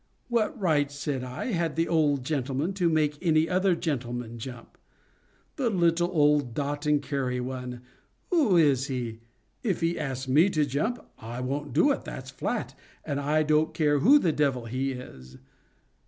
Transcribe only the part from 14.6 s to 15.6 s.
he is."